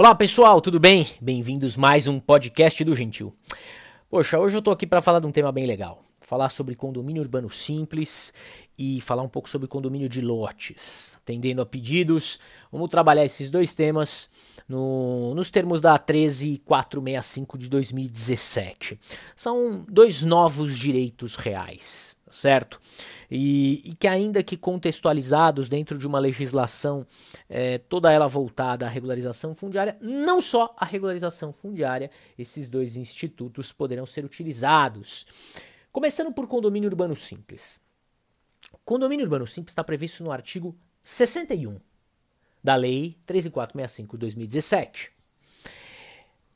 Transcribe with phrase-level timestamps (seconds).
[0.00, 1.06] Olá pessoal, tudo bem?
[1.20, 3.36] Bem-vindos mais um podcast do Gentil.
[4.08, 6.02] Poxa, hoje eu tô aqui para falar de um tema bem legal.
[6.22, 8.32] Falar sobre condomínio urbano simples
[8.78, 11.18] e falar um pouco sobre condomínio de lotes.
[11.20, 12.40] Atendendo a pedidos,
[12.72, 14.30] vamos trabalhar esses dois temas
[14.66, 18.98] no, nos termos da 13465 de 2017.
[19.36, 22.80] São dois novos direitos reais, certo?
[23.30, 27.06] E, e, que ainda que contextualizados dentro de uma legislação
[27.48, 33.72] é, toda ela voltada à regularização fundiária, não só a regularização fundiária, esses dois institutos
[33.72, 35.26] poderão ser utilizados.
[35.92, 37.80] Começando por condomínio urbano simples.
[38.84, 41.80] Condomínio urbano simples está previsto no artigo 61
[42.62, 45.08] da Lei 13465-2017.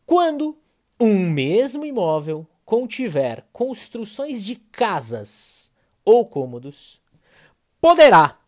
[0.07, 0.59] Quando
[1.01, 5.64] um mesmo imóvel contiver construções de casas
[6.05, 7.01] ou cômodos,
[7.81, 8.39] poderá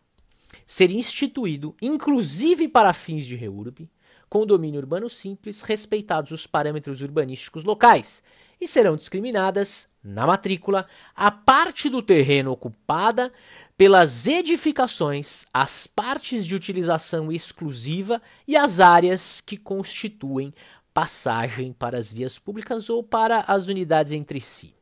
[0.65, 3.89] ser instituído, inclusive para fins de reurb,
[4.29, 8.21] condomínio urbano simples, respeitados os parâmetros urbanísticos locais,
[8.59, 13.31] e serão discriminadas, na matrícula, a parte do terreno ocupada
[13.77, 20.53] pelas edificações, as partes de utilização exclusiva e as áreas que constituem
[20.93, 24.73] passagem para as vias públicas ou para as unidades entre si.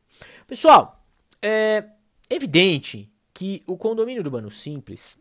[0.46, 1.04] Pessoal,
[1.42, 1.84] é
[2.28, 5.16] evidente que o condomínio urbano simples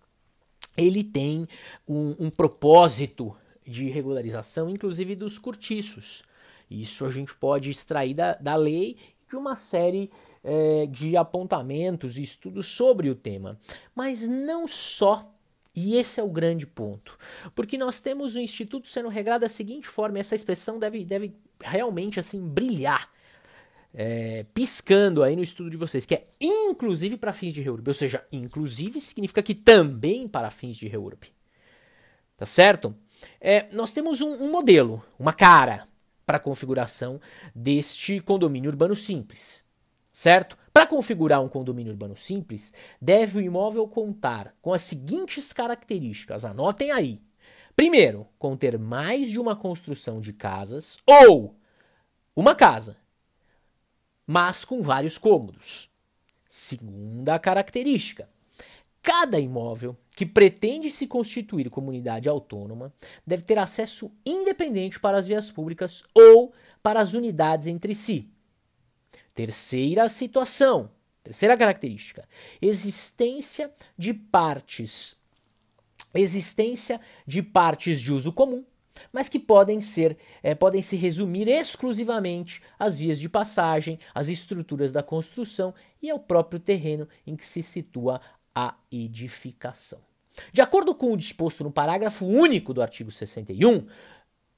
[0.78, 1.47] ele tem
[1.88, 6.23] um, um propósito de regularização, inclusive dos cortiços.
[6.70, 8.97] Isso a gente pode extrair da, da lei
[9.30, 10.12] de uma série
[10.44, 13.59] é, de apontamentos e estudos sobre o tema.
[13.95, 15.31] Mas não só
[15.75, 17.17] e esse é o grande ponto.
[17.53, 22.19] Porque nós temos o Instituto sendo regrado da seguinte forma, essa expressão deve, deve realmente
[22.19, 23.09] assim brilhar,
[23.97, 27.88] é, piscando aí no estudo de vocês, que é inclusive para fins de reurb.
[27.88, 31.25] Ou seja, inclusive significa que também para fins de reurb.
[32.35, 32.93] Tá certo?
[33.39, 35.88] É, nós temos um, um modelo, uma cara,
[36.25, 37.21] para configuração
[37.55, 39.63] deste condomínio urbano simples,
[40.11, 40.57] certo?
[40.73, 46.91] Para configurar um condomínio urbano simples, deve o imóvel contar com as seguintes características, anotem
[46.91, 47.19] aí.
[47.75, 51.55] Primeiro, conter mais de uma construção de casas ou
[52.35, 52.97] uma casa,
[54.25, 55.90] mas com vários cômodos.
[56.50, 58.30] Segunda característica,
[59.02, 62.94] cada imóvel que pretende se constituir comunidade autônoma
[63.25, 68.30] deve ter acesso independente para as vias públicas ou para as unidades entre si.
[69.34, 70.90] Terceira situação,
[71.22, 72.28] terceira característica,
[72.62, 75.18] existência de partes
[76.22, 78.64] existência de partes de uso comum,
[79.11, 84.91] mas que podem ser é, podem se resumir exclusivamente às vias de passagem, às estruturas
[84.91, 88.22] da construção e ao próprio terreno em que se situa
[88.53, 90.00] a edificação.
[90.51, 93.85] De acordo com o disposto no parágrafo único do artigo 61,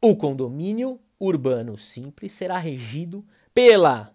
[0.01, 4.13] o condomínio urbano simples será regido pela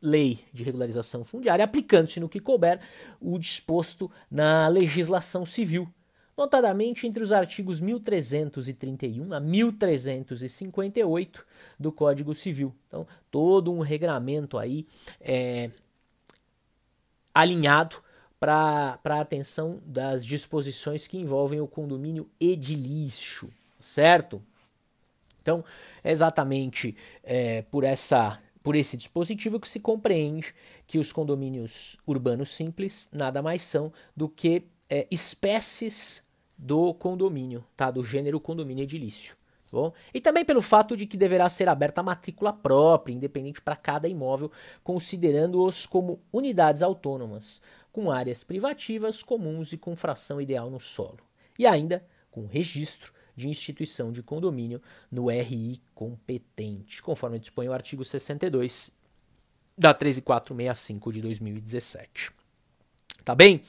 [0.00, 2.80] Lei de Regularização Fundiária, aplicando-se no que couber
[3.20, 5.88] o disposto na legislação civil,
[6.36, 11.46] notadamente entre os artigos 1331 a 1358
[11.78, 12.74] do Código Civil.
[12.88, 14.86] Então, todo um regramento aí
[15.20, 15.70] é,
[17.34, 17.96] alinhado
[18.40, 24.42] para a atenção das disposições que envolvem o condomínio edilício, certo?
[25.40, 25.64] Então,
[26.02, 30.54] é exatamente é, por, essa, por esse dispositivo que se compreende
[30.86, 36.22] que os condomínios urbanos simples nada mais são do que é, espécies
[36.58, 37.90] do condomínio, tá?
[37.90, 39.34] do gênero condomínio edilício.
[39.70, 39.94] Tá bom?
[40.12, 44.06] E também pelo fato de que deverá ser aberta a matrícula própria, independente para cada
[44.06, 44.52] imóvel,
[44.84, 51.20] considerando-os como unidades autônomas, com áreas privativas comuns e com fração ideal no solo.
[51.58, 58.04] E ainda com registro de instituição de condomínio no RI competente, conforme dispõe o artigo
[58.04, 58.90] 62
[59.76, 62.30] da 13465 de 2017.
[63.24, 63.62] Tá bem?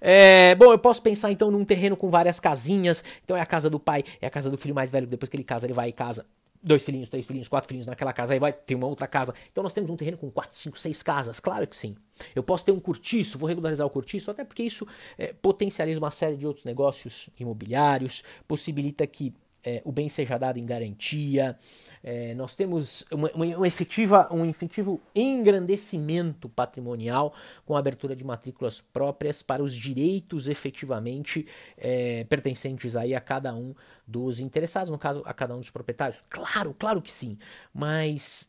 [0.00, 3.02] É, bom, eu posso pensar então num terreno com várias casinhas.
[3.24, 5.06] Então é a casa do pai, é a casa do filho mais velho.
[5.06, 6.24] Depois que ele casa, ele vai e casa
[6.66, 9.32] dois filhinhos, três filhinhos, quatro filhinhos naquela casa, aí vai ter uma outra casa.
[9.50, 11.94] Então nós temos um terreno com quatro, cinco, seis casas, claro que sim.
[12.34, 16.10] Eu posso ter um cortiço, vou regularizar o cortiço, até porque isso é, potencializa uma
[16.10, 19.32] série de outros negócios imobiliários, possibilita que
[19.66, 21.58] é, o bem seja dado em garantia.
[22.00, 27.34] É, nós temos uma, uma, efetiva, um efetivo engrandecimento patrimonial
[27.64, 33.52] com a abertura de matrículas próprias para os direitos efetivamente é, pertencentes aí a cada
[33.52, 33.74] um
[34.06, 36.22] dos interessados, no caso, a cada um dos proprietários.
[36.30, 37.36] Claro, claro que sim,
[37.74, 38.48] mas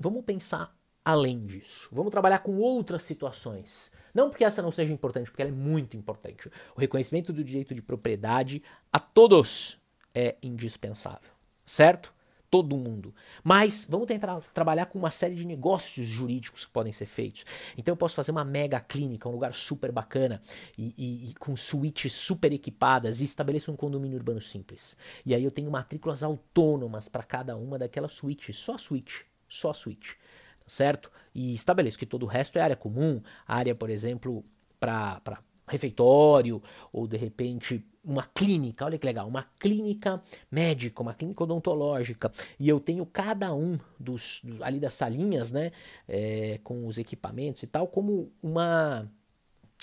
[0.00, 0.74] vamos pensar
[1.04, 1.90] além disso.
[1.92, 3.92] Vamos trabalhar com outras situações.
[4.14, 6.48] Não porque essa não seja importante, porque ela é muito importante.
[6.74, 9.76] O reconhecimento do direito de propriedade a todos
[10.14, 11.30] é indispensável,
[11.66, 12.14] certo?
[12.54, 13.12] todo mundo.
[13.42, 17.44] Mas vamos tentar trabalhar com uma série de negócios jurídicos que podem ser feitos.
[17.76, 20.40] Então eu posso fazer uma mega clínica, um lugar super bacana
[20.78, 24.96] e, e, e com suítes super equipadas e estabeleço um condomínio urbano simples.
[25.26, 30.16] E aí eu tenho matrículas autônomas para cada uma daquelas suítes, só suíte, só suíte,
[30.64, 31.10] certo?
[31.34, 34.44] E estabeleço que todo o resto é área comum, área, por exemplo,
[34.78, 35.20] para
[35.66, 36.62] refeitório
[36.92, 42.30] ou de repente uma clínica, olha que legal, uma clínica médica, uma clínica odontológica,
[42.60, 45.72] e eu tenho cada um dos, ali das salinhas, né,
[46.06, 49.10] é, com os equipamentos e tal, como uma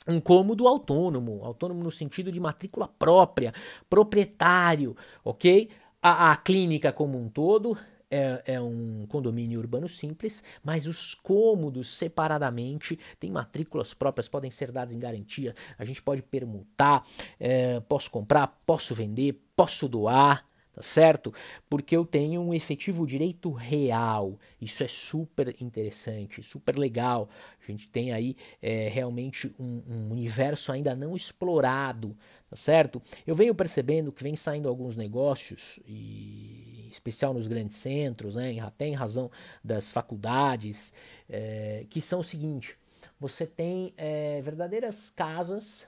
[0.08, 3.54] um cômodo autônomo, autônomo no sentido de matrícula própria,
[3.88, 5.70] proprietário, ok?
[6.02, 7.78] A, a clínica como um todo
[8.12, 14.72] é, é, um condomínio urbano simples, mas os cômodos separadamente têm matrículas próprias, podem ser
[14.72, 15.56] dados em garantia.
[15.80, 17.04] A gente pode permutar,
[17.40, 21.34] é, posso comprar, posso vender, posso doar tá certo?
[21.70, 24.40] Porque eu tenho um efetivo direito real.
[24.60, 27.30] Isso é super interessante, super legal.
[27.62, 32.16] A gente tem aí é, realmente um, um, universo ainda não explorado,
[32.50, 33.02] tá certo?
[33.28, 36.61] Eu venho percebendo que vem saindo alguns negócios, e,
[36.94, 39.30] especial nos grandes centros, né, até em razão
[39.64, 40.94] das faculdades,
[41.30, 42.78] é, que são o seguinte:
[43.20, 45.88] você tem é, verdadeiras casas,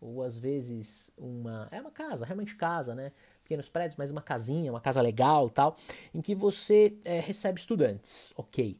[0.00, 1.68] ou às vezes uma.
[1.70, 3.12] É uma casa, realmente casa, né?
[3.42, 5.76] pequenos prédios, mas uma casinha, uma casa legal tal,
[6.14, 8.78] em que você é, recebe estudantes, ok.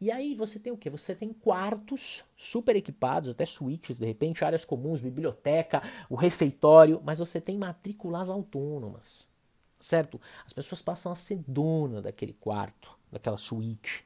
[0.00, 0.90] E aí você tem o que?
[0.90, 5.80] Você tem quartos super equipados, até suítes, de repente, áreas comuns, biblioteca,
[6.10, 9.28] o refeitório, mas você tem matrículas autônomas,
[9.82, 10.20] certo?
[10.46, 14.04] As pessoas passam a ser dona daquele quarto, daquela suíte.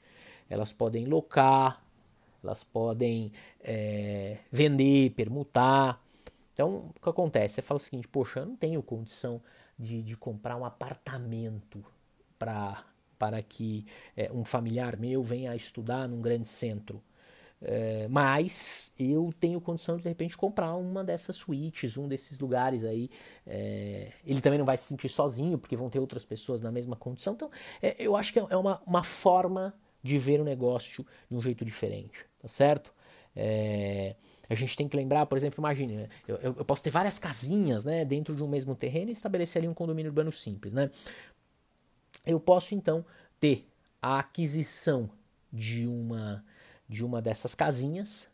[0.48, 1.82] Elas podem locar,
[2.42, 6.02] elas podem é, vender, permutar.
[6.54, 7.56] Então, o que acontece?
[7.56, 9.40] Você fala o seguinte: poxa, eu não tenho condição
[9.78, 11.84] de, de comprar um apartamento
[12.38, 12.84] pra,
[13.18, 13.84] para que
[14.16, 17.02] é, um familiar meu venha estudar num grande centro.
[17.62, 22.84] É, mas eu tenho condição de de repente comprar uma dessas suítes, um desses lugares
[22.84, 23.10] aí.
[23.46, 26.96] É, ele também não vai se sentir sozinho, porque vão ter outras pessoas na mesma
[26.96, 27.32] condição.
[27.32, 27.50] Então,
[27.80, 31.64] é, eu acho que é uma, uma forma de ver o negócio de um jeito
[31.64, 32.92] diferente, tá certo?
[33.34, 34.14] É,
[34.48, 38.04] a gente tem que lembrar, por exemplo, imagine, eu, eu, posso ter várias casinhas né,
[38.04, 40.72] dentro de um mesmo terreno e estabelecer ali um condomínio urbano simples.
[40.72, 40.90] Né?
[42.24, 43.04] Eu posso então
[43.40, 43.66] ter
[44.00, 45.10] a aquisição
[45.52, 46.44] de uma,
[46.88, 48.28] de uma dessas casinhas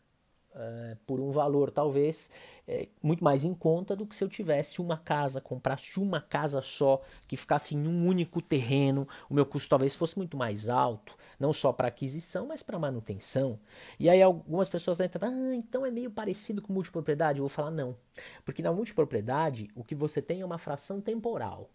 [0.51, 2.29] uh, por um valor talvez
[2.67, 6.61] é, muito mais em conta do que se eu tivesse uma casa, comprasse uma casa
[6.61, 11.17] só, que ficasse em um único terreno, o meu custo talvez fosse muito mais alto,
[11.39, 13.59] não só para aquisição, mas para manutenção.
[13.99, 17.39] E aí algumas pessoas entram, ah, então é meio parecido com multipropriedade.
[17.39, 17.97] Eu vou falar não,
[18.45, 21.69] porque na multipropriedade o que você tem é uma fração temporal,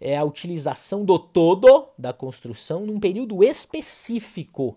[0.00, 4.76] é a utilização do todo da construção num período específico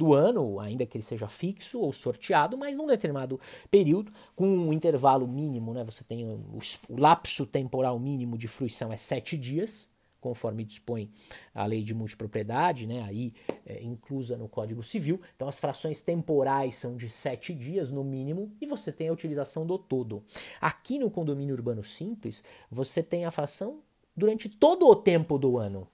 [0.00, 3.38] do ano, ainda que ele seja fixo ou sorteado, mas num determinado
[3.70, 5.84] período, com um intervalo mínimo, né?
[5.84, 6.58] Você tem o,
[6.88, 11.10] o lapso temporal mínimo de fruição é sete dias, conforme dispõe
[11.54, 13.02] a lei de multipropriedade, né?
[13.02, 13.34] Aí
[13.66, 15.20] é, inclusa no Código Civil.
[15.36, 19.66] Então as frações temporais são de sete dias no mínimo e você tem a utilização
[19.66, 20.24] do todo.
[20.62, 23.80] Aqui no condomínio urbano simples, você tem a fração
[24.16, 25.86] durante todo o tempo do ano.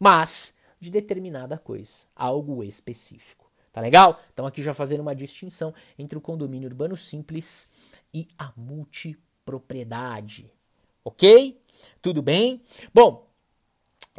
[0.00, 3.48] Mas de determinada coisa, algo específico.
[3.72, 4.20] Tá legal?
[4.32, 7.68] Então aqui já fazendo uma distinção entre o condomínio urbano simples
[8.12, 10.50] e a multipropriedade.
[11.04, 11.60] Ok?
[12.02, 12.62] Tudo bem?
[12.92, 13.28] Bom,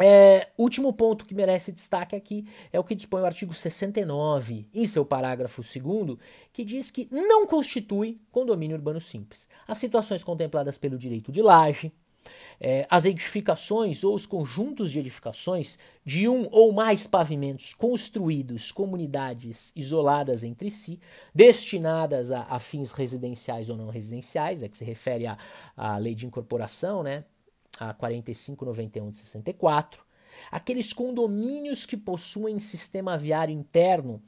[0.02, 4.88] é, último ponto que merece destaque aqui é o que dispõe o artigo 69, em
[4.88, 6.18] seu parágrafo 2,
[6.54, 11.92] que diz que não constitui condomínio urbano simples as situações contempladas pelo direito de laje,
[12.60, 19.72] é, as edificações ou os conjuntos de edificações de um ou mais pavimentos construídos, comunidades
[19.76, 21.00] isoladas entre si,
[21.34, 25.38] destinadas a, a fins residenciais ou não residenciais, é que se refere à,
[25.76, 27.24] à lei de incorporação, né,
[27.80, 30.04] a 4591 de 64,
[30.52, 34.22] aqueles condomínios que possuem sistema viário interno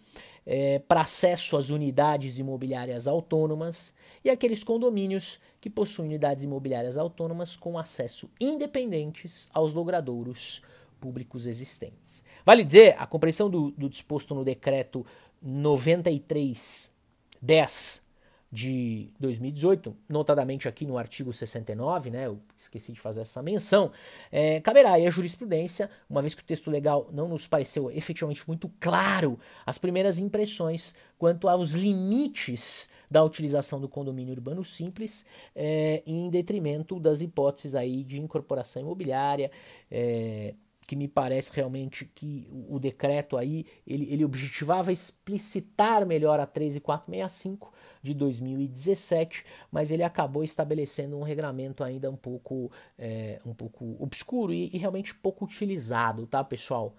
[0.45, 3.93] é, para acesso às unidades imobiliárias autônomas
[4.23, 10.63] e aqueles condomínios que possuem unidades imobiliárias autônomas com acesso independentes aos logradouros
[10.99, 12.23] públicos existentes.
[12.45, 15.05] Vale dizer, a compreensão do, do disposto no decreto
[15.41, 18.03] 9310
[18.51, 23.91] de 2018, notadamente aqui no artigo 69, né, eu esqueci de fazer essa menção,
[24.29, 28.45] é, caberá aí a jurisprudência, uma vez que o texto legal não nos pareceu efetivamente
[28.45, 36.01] muito claro, as primeiras impressões quanto aos limites da utilização do condomínio urbano simples, é,
[36.05, 39.51] em detrimento das hipóteses aí de incorporação imobiliária,
[39.89, 40.55] é,
[40.91, 47.71] que me parece realmente que o, decreto aí ele, ele objetivava explicitar melhor a 13465
[48.01, 52.69] de 2017, mas ele acabou estabelecendo um regramento ainda um pouco,
[52.99, 56.93] é, um pouco obscuro e, e realmente pouco utilizado, tá, pessoal?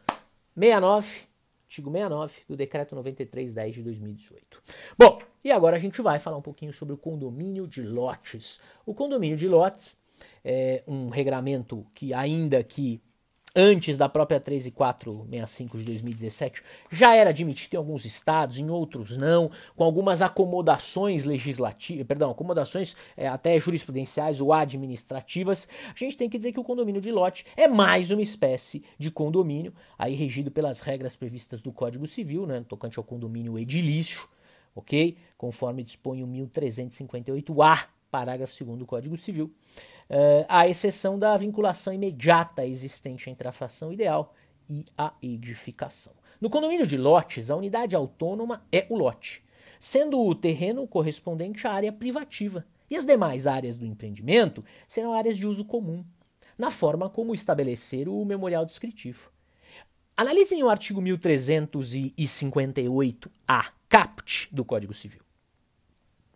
[0.54, 1.26] 69
[1.64, 4.62] artigo 69 do decreto 9310 de 2018.
[4.96, 8.58] Bom, e agora a gente vai falar um pouquinho sobre o condomínio de lotes.
[8.86, 9.98] O condomínio de lotes
[10.42, 13.02] é um regramento que ainda que
[13.54, 19.50] antes da própria 13465 de 2017, já era admitido em alguns estados, em outros não,
[19.76, 25.68] com algumas acomodações legislativas, perdão, acomodações é, até jurisprudenciais ou administrativas.
[25.88, 29.10] A gente tem que dizer que o condomínio de lote é mais uma espécie de
[29.10, 34.26] condomínio, aí regido pelas regras previstas do Código Civil, né, tocante ao condomínio edilício,
[34.74, 35.16] ok?
[35.36, 39.50] Conforme dispõe o 1358-A, parágrafo 2 do Código Civil
[40.10, 44.34] uh, à exceção da vinculação imediata existente entre a fração ideal
[44.68, 46.12] e a edificação.
[46.40, 49.44] No condomínio de lotes, a unidade autônoma é o lote,
[49.78, 55.36] sendo o terreno correspondente à área privativa, e as demais áreas do empreendimento serão áreas
[55.36, 56.04] de uso comum,
[56.58, 59.30] na forma como estabelecer o memorial descritivo.
[60.16, 65.22] Analisem o artigo 1358-A, caput do Código Civil.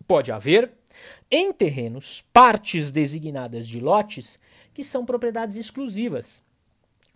[0.09, 0.73] Pode haver
[1.31, 4.39] em terrenos, partes designadas de lotes
[4.73, 6.45] que são propriedades exclusivas.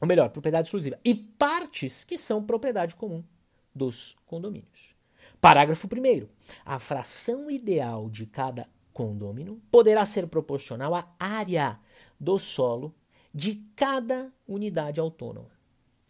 [0.00, 0.98] Ou melhor, propriedade exclusiva.
[1.04, 3.22] E partes que são propriedade comum
[3.74, 4.94] dos condomínios.
[5.40, 6.28] Parágrafo 1.
[6.64, 11.78] A fração ideal de cada condômino poderá ser proporcional à área
[12.18, 12.94] do solo
[13.32, 15.50] de cada unidade autônoma,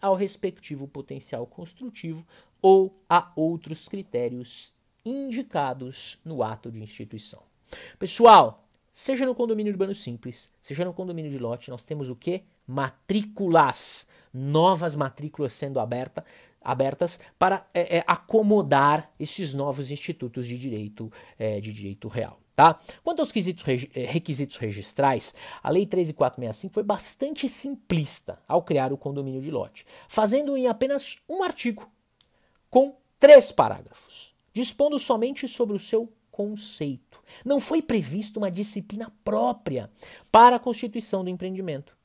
[0.00, 2.26] ao respectivo potencial construtivo
[2.62, 4.72] ou a outros critérios
[5.04, 7.49] indicados no ato de instituição.
[7.98, 12.44] Pessoal, seja no condomínio urbano simples, seja no condomínio de lote, nós temos o que?
[12.66, 14.06] Matrículas.
[14.32, 16.24] Novas matrículas sendo aberta,
[16.62, 22.38] abertas para é, é, acomodar esses novos institutos de direito, é, de direito real.
[22.54, 22.78] Tá?
[23.02, 28.98] Quanto aos requisitos, é, requisitos registrais, a Lei 13465 foi bastante simplista ao criar o
[28.98, 31.90] condomínio de lote, fazendo em apenas um artigo,
[32.68, 37.09] com três parágrafos, dispondo somente sobre o seu conceito.
[37.44, 39.90] Não foi prevista uma disciplina própria
[40.30, 41.96] para a constituição do empreendimento,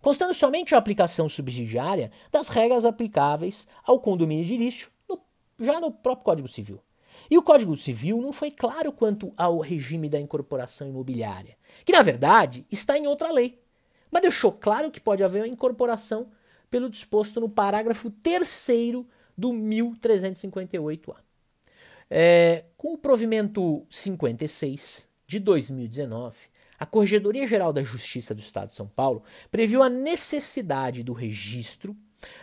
[0.00, 5.20] constando somente a aplicação subsidiária das regras aplicáveis ao condomínio de lixo no,
[5.58, 6.80] já no próprio Código Civil.
[7.30, 12.02] E o Código Civil não foi claro quanto ao regime da incorporação imobiliária, que na
[12.02, 13.60] verdade está em outra lei,
[14.10, 16.30] mas deixou claro que pode haver uma incorporação
[16.70, 18.66] pelo disposto no parágrafo 3
[19.36, 21.31] do 1358-A.
[22.14, 26.36] É, com o provimento 56 de 2019,
[26.78, 31.96] a Corregedoria Geral da Justiça do Estado de São Paulo previu a necessidade do registro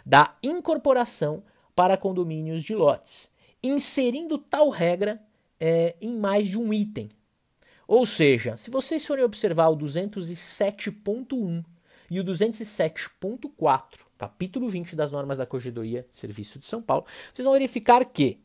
[0.04, 1.44] da incorporação
[1.76, 3.30] para condomínios de lotes,
[3.62, 5.22] inserindo tal regra
[5.60, 7.12] é, em mais de um item.
[7.88, 11.64] Ou seja, se vocês forem observar o 207.1
[12.10, 13.84] e o 207.4,
[14.18, 18.40] capítulo 20 das normas da Corregedoria de Serviço de São Paulo, vocês vão verificar que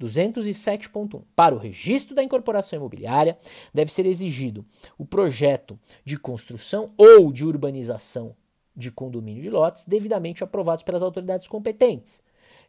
[0.00, 1.22] 207.1.
[1.34, 3.38] Para o registro da incorporação imobiliária,
[3.72, 4.64] deve ser exigido
[4.98, 8.34] o projeto de construção ou de urbanização
[8.76, 12.20] de condomínio de lotes devidamente aprovados pelas autoridades competentes.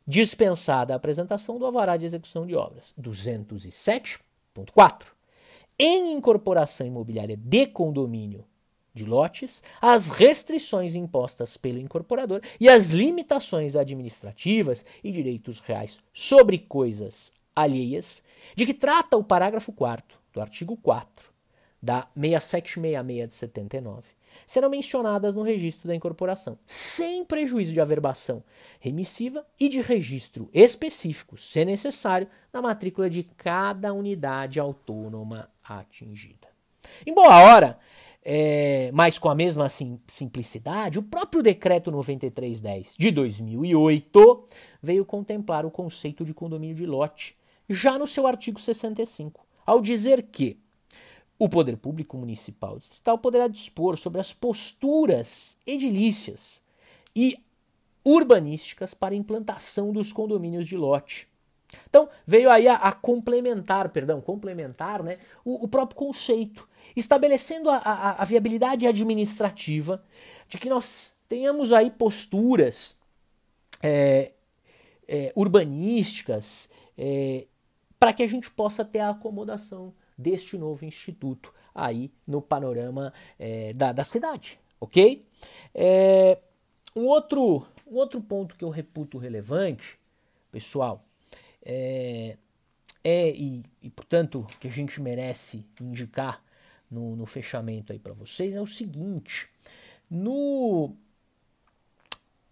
[0.08, 2.94] Dispensada a apresentação do alvará de execução de obras.
[3.00, 5.08] 207.4.
[5.80, 8.46] Em incorporação imobiliária de condomínio
[8.96, 16.58] de lotes, as restrições impostas pelo incorporador e as limitações administrativas e direitos reais sobre
[16.58, 18.24] coisas alheias,
[18.56, 21.30] de que trata o parágrafo 4 do artigo 4
[21.82, 24.04] da 6766 de 79,
[24.48, 28.44] serão mencionadas no registro da incorporação, sem prejuízo de averbação
[28.80, 36.56] remissiva e de registro específico, se necessário, na matrícula de cada unidade autônoma atingida.
[37.06, 37.80] Em boa hora,
[38.28, 44.48] é, mas com a mesma sim, simplicidade, o próprio decreto 9310 de 2008
[44.82, 47.38] veio contemplar o conceito de condomínio de lote,
[47.70, 50.58] já no seu artigo 65, ao dizer que
[51.38, 56.64] o poder público municipal distrital poderá dispor sobre as posturas edilícias
[57.16, 57.38] e
[58.04, 61.28] urbanísticas para implantação dos condomínios de lote.
[61.90, 67.78] Então, veio aí a, a complementar, perdão, complementar né, o, o próprio conceito estabelecendo a,
[67.78, 70.04] a, a viabilidade administrativa
[70.48, 72.98] de que nós tenhamos aí posturas
[73.82, 74.32] é,
[75.08, 77.48] é, urbanísticas é,
[78.00, 83.74] para que a gente possa ter a acomodação deste novo instituto aí no panorama é,
[83.74, 85.26] da, da cidade, ok?
[85.74, 86.38] É,
[86.96, 90.00] Um outro, um outro ponto que eu reputo relevante,
[90.52, 91.04] pessoal,
[91.62, 92.38] é,
[93.04, 96.42] é e, e, portanto que a gente merece indicar
[96.90, 99.50] no, no fechamento aí para vocês é o seguinte:
[100.10, 100.96] no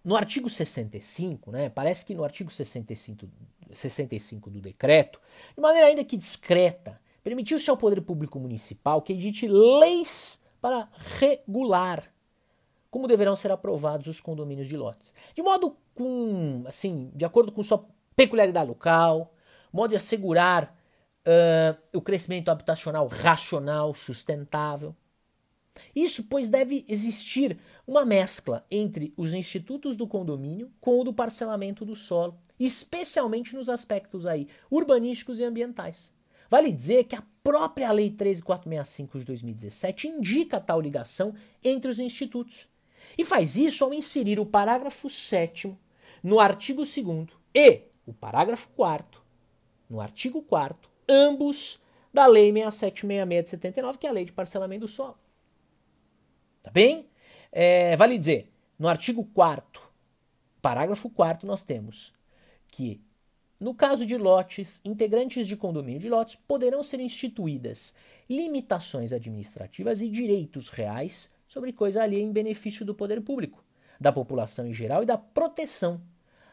[0.04, 3.26] no artigo 65, né, parece que no artigo 65,
[3.72, 5.20] 65 do decreto,
[5.56, 12.04] de maneira ainda que discreta, permitiu-se ao poder público municipal que edite leis para regular
[12.92, 15.16] como deverão ser aprovados os condomínios de lotes.
[15.34, 17.84] De modo com, assim, de acordo com sua
[18.16, 19.34] peculiaridade local,
[19.72, 20.78] modo de assegurar
[21.28, 24.96] uh, o crescimento habitacional racional, sustentável.
[25.96, 31.84] Isso, pois, deve existir uma mescla entre os institutos do condomínio com o do parcelamento
[31.84, 36.14] do solo, especialmente nos aspectos aí urbanísticos e ambientais.
[36.50, 42.68] Vale dizer que a própria Lei 13465 de 2017 indica tal ligação entre os institutos.
[43.18, 45.76] E faz isso ao inserir o parágrafo 7
[46.22, 49.22] no artigo 2 e o parágrafo 4
[49.90, 51.80] no artigo 4 ambos
[52.14, 55.18] da Lei 6766 de 79, que é a Lei de Parcelamento do Solo.
[56.62, 57.08] Tá bem?
[57.52, 59.84] É, vale dizer, no artigo 4
[60.64, 62.14] parágrafo 4 nós temos
[62.70, 63.02] que
[63.60, 67.94] no caso de lotes, integrantes de condomínio de lotes poderão ser instituídas
[68.30, 73.64] limitações administrativas e direitos reais sobre coisa alheia em benefício do poder público,
[74.00, 76.02] da população em geral e da proteção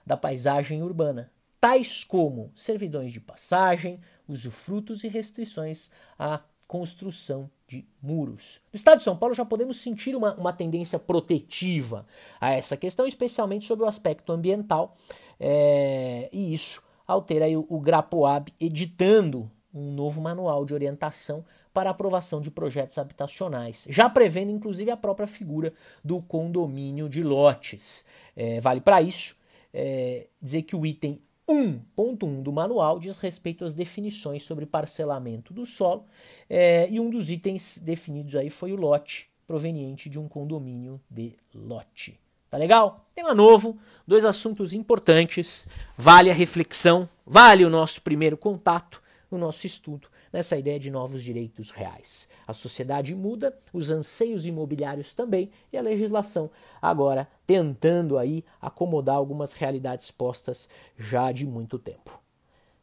[0.04, 4.00] da paisagem urbana, tais como servidões de passagem,
[4.31, 8.61] usufrutos e restrições à construção de muros.
[8.73, 12.07] No estado de São Paulo já podemos sentir uma, uma tendência protetiva
[12.41, 14.97] a essa questão, especialmente sobre o aspecto ambiental,
[15.39, 21.45] é, e isso ao ter aí o, o Grapoab editando um novo manual de orientação
[21.73, 25.73] para aprovação de projetos habitacionais, já prevendo inclusive a própria figura
[26.05, 28.05] do condomínio de lotes.
[28.37, 29.37] É, vale para isso
[29.73, 35.66] é, dizer que o item 1.1 do manual diz respeito às definições sobre parcelamento do
[35.66, 36.05] solo
[36.48, 41.35] é, e um dos itens definidos aí foi o lote proveniente de um condomínio de
[41.53, 42.20] lote.
[42.48, 43.05] Tá legal?
[43.14, 49.66] Tema novo, dois assuntos importantes, vale a reflexão, vale o nosso primeiro contato, o nosso
[49.66, 52.29] estudo nessa ideia de novos direitos reais.
[52.47, 59.53] A sociedade muda, os anseios imobiliários também e a legislação agora tentando aí acomodar algumas
[59.53, 62.21] realidades postas já de muito tempo.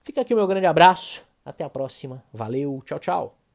[0.03, 3.46] Fica aqui o meu grande abraço, até a próxima, valeu, tchau, tchau.